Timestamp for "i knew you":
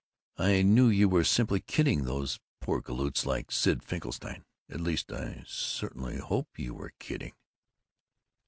0.39-1.07